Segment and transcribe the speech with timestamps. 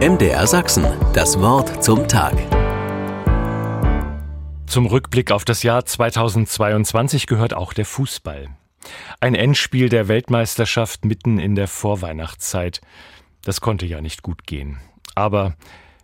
[0.00, 2.34] MDR Sachsen, das Wort zum Tag.
[4.66, 8.48] Zum Rückblick auf das Jahr 2022 gehört auch der Fußball.
[9.20, 12.80] Ein Endspiel der Weltmeisterschaft mitten in der Vorweihnachtszeit.
[13.44, 14.80] Das konnte ja nicht gut gehen.
[15.14, 15.54] Aber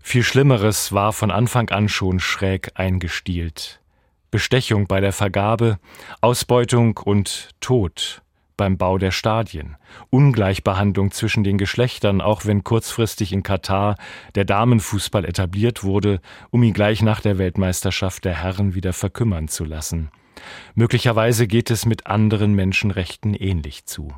[0.01, 3.81] viel Schlimmeres war von Anfang an schon schräg eingestielt.
[4.31, 5.81] Bestechung bei der Vergabe,
[6.21, 8.23] Ausbeutung und Tod
[8.61, 9.79] beim Bau der Stadien,
[10.11, 13.97] Ungleichbehandlung zwischen den Geschlechtern, auch wenn kurzfristig in Katar
[14.35, 19.65] der Damenfußball etabliert wurde, um ihn gleich nach der Weltmeisterschaft der Herren wieder verkümmern zu
[19.65, 20.11] lassen.
[20.75, 24.13] Möglicherweise geht es mit anderen Menschenrechten ähnlich zu.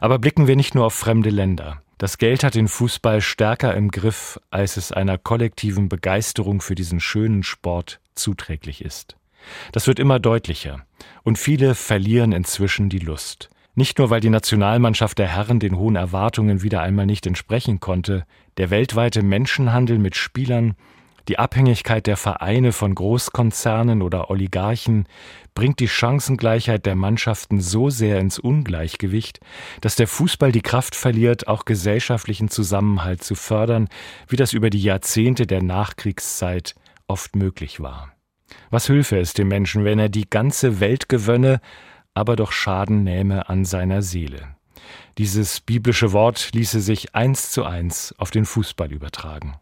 [0.00, 1.82] Aber blicken wir nicht nur auf fremde Länder.
[1.98, 7.00] Das Geld hat den Fußball stärker im Griff, als es einer kollektiven Begeisterung für diesen
[7.00, 9.16] schönen Sport zuträglich ist.
[9.72, 10.86] Das wird immer deutlicher,
[11.24, 13.50] und viele verlieren inzwischen die Lust.
[13.74, 18.24] Nicht nur, weil die Nationalmannschaft der Herren den hohen Erwartungen wieder einmal nicht entsprechen konnte,
[18.56, 20.74] der weltweite Menschenhandel mit Spielern,
[21.26, 25.08] die Abhängigkeit der Vereine von Großkonzernen oder Oligarchen
[25.54, 29.40] bringt die Chancengleichheit der Mannschaften so sehr ins Ungleichgewicht,
[29.80, 33.88] dass der Fußball die Kraft verliert, auch gesellschaftlichen Zusammenhalt zu fördern,
[34.28, 36.74] wie das über die Jahrzehnte der Nachkriegszeit
[37.06, 38.12] oft möglich war.
[38.70, 41.60] Was hülfe es dem Menschen, wenn er die ganze Welt gewönne,
[42.14, 44.56] aber doch Schaden nähme an seiner Seele.
[45.18, 49.56] Dieses biblische Wort ließe sich eins zu eins auf den Fußball übertragen.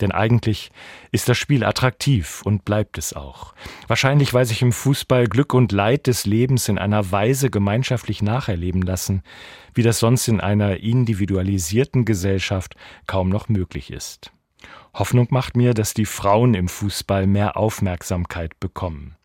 [0.00, 0.70] Denn eigentlich
[1.10, 3.54] ist das Spiel attraktiv und bleibt es auch.
[3.86, 8.82] Wahrscheinlich, weil sich im Fußball Glück und Leid des Lebens in einer Weise gemeinschaftlich nacherleben
[8.82, 9.22] lassen,
[9.74, 12.74] wie das sonst in einer individualisierten Gesellschaft
[13.06, 14.32] kaum noch möglich ist.
[14.92, 19.16] Hoffnung macht mir, dass die Frauen im Fußball mehr Aufmerksamkeit bekommen.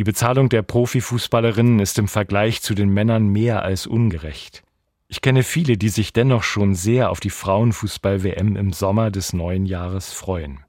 [0.00, 4.62] Die Bezahlung der Profifußballerinnen ist im Vergleich zu den Männern mehr als ungerecht.
[5.08, 9.66] Ich kenne viele, die sich dennoch schon sehr auf die Frauenfußball-WM im Sommer des neuen
[9.66, 10.60] Jahres freuen.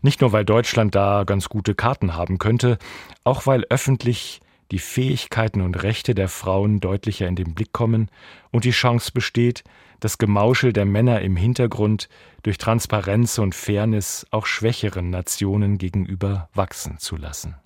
[0.00, 2.78] Nicht nur, weil Deutschland da ganz gute Karten haben könnte,
[3.24, 4.38] auch weil öffentlich
[4.70, 8.08] die Fähigkeiten und Rechte der Frauen deutlicher in den Blick kommen
[8.52, 9.64] und die Chance besteht,
[9.98, 12.08] das Gemauschel der Männer im Hintergrund
[12.44, 17.56] durch Transparenz und Fairness auch schwächeren Nationen gegenüber wachsen zu lassen.